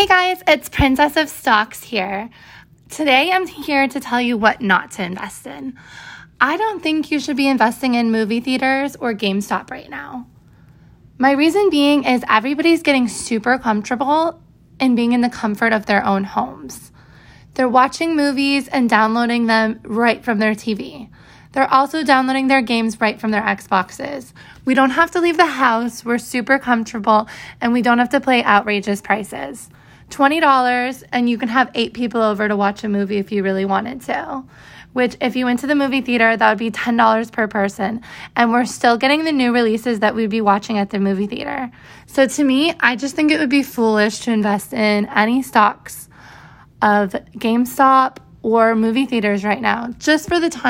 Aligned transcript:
Hey 0.00 0.06
guys, 0.06 0.42
it's 0.48 0.70
Princess 0.70 1.18
of 1.18 1.28
Stocks 1.28 1.84
here. 1.84 2.30
Today 2.88 3.30
I'm 3.32 3.46
here 3.46 3.86
to 3.86 4.00
tell 4.00 4.18
you 4.18 4.38
what 4.38 4.62
not 4.62 4.92
to 4.92 5.02
invest 5.02 5.46
in. 5.46 5.78
I 6.40 6.56
don't 6.56 6.82
think 6.82 7.10
you 7.10 7.20
should 7.20 7.36
be 7.36 7.46
investing 7.46 7.92
in 7.96 8.10
movie 8.10 8.40
theaters 8.40 8.96
or 8.96 9.12
GameStop 9.12 9.70
right 9.70 9.90
now. 9.90 10.26
My 11.18 11.32
reason 11.32 11.68
being 11.68 12.04
is 12.04 12.24
everybody's 12.30 12.80
getting 12.82 13.08
super 13.08 13.58
comfortable 13.58 14.40
in 14.80 14.94
being 14.94 15.12
in 15.12 15.20
the 15.20 15.28
comfort 15.28 15.74
of 15.74 15.84
their 15.84 16.02
own 16.02 16.24
homes. 16.24 16.92
They're 17.52 17.68
watching 17.68 18.16
movies 18.16 18.68
and 18.68 18.88
downloading 18.88 19.48
them 19.48 19.80
right 19.82 20.24
from 20.24 20.38
their 20.38 20.54
TV. 20.54 21.10
They're 21.52 21.70
also 21.70 22.02
downloading 22.02 22.48
their 22.48 22.62
games 22.62 23.02
right 23.02 23.20
from 23.20 23.32
their 23.32 23.42
Xboxes. 23.42 24.32
We 24.64 24.72
don't 24.72 24.92
have 24.92 25.10
to 25.10 25.20
leave 25.20 25.36
the 25.36 25.44
house, 25.44 26.06
we're 26.06 26.16
super 26.16 26.58
comfortable, 26.58 27.28
and 27.60 27.74
we 27.74 27.82
don't 27.82 27.98
have 27.98 28.08
to 28.10 28.20
pay 28.20 28.42
outrageous 28.42 29.02
prices. 29.02 29.68
$20 30.10 31.02
and 31.12 31.30
you 31.30 31.38
can 31.38 31.48
have 31.48 31.70
eight 31.74 31.94
people 31.94 32.20
over 32.22 32.48
to 32.48 32.56
watch 32.56 32.84
a 32.84 32.88
movie 32.88 33.18
if 33.18 33.32
you 33.32 33.42
really 33.42 33.64
wanted 33.64 34.02
to. 34.02 34.44
Which, 34.92 35.16
if 35.20 35.36
you 35.36 35.44
went 35.44 35.60
to 35.60 35.68
the 35.68 35.76
movie 35.76 36.00
theater, 36.00 36.36
that 36.36 36.48
would 36.48 36.58
be 36.58 36.72
$10 36.72 37.30
per 37.30 37.46
person. 37.46 38.02
And 38.34 38.50
we're 38.50 38.64
still 38.64 38.96
getting 38.96 39.24
the 39.24 39.30
new 39.30 39.54
releases 39.54 40.00
that 40.00 40.16
we'd 40.16 40.30
be 40.30 40.40
watching 40.40 40.78
at 40.78 40.90
the 40.90 40.98
movie 40.98 41.28
theater. 41.28 41.70
So, 42.06 42.26
to 42.26 42.42
me, 42.42 42.74
I 42.80 42.96
just 42.96 43.14
think 43.14 43.30
it 43.30 43.38
would 43.38 43.50
be 43.50 43.62
foolish 43.62 44.18
to 44.20 44.32
invest 44.32 44.72
in 44.72 45.06
any 45.06 45.42
stocks 45.42 46.08
of 46.82 47.12
GameStop 47.36 48.16
or 48.42 48.74
movie 48.74 49.06
theaters 49.06 49.44
right 49.44 49.60
now, 49.60 49.94
just 49.98 50.28
for 50.28 50.40
the 50.40 50.50
time 50.50 50.66